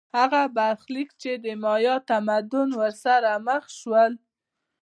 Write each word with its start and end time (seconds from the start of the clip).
هغه 0.17 0.41
برخلیک 0.57 1.09
چې 1.21 1.31
د 1.43 1.45
مایا 1.63 1.95
تمدن 2.09 2.69
ورسره 2.79 3.31
مخ 3.47 3.63
شول 3.79 4.13